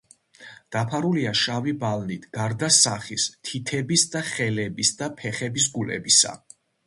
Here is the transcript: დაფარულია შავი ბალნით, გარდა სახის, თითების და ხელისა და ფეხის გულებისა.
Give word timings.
დაფარულია 0.75 1.33
შავი 1.41 1.73
ბალნით, 1.83 2.25
გარდა 2.37 2.69
სახის, 2.79 3.27
თითების 3.49 4.07
და 4.15 4.23
ხელისა 4.33 4.89
და 5.03 5.11
ფეხის 5.23 5.71
გულებისა. 5.77 6.35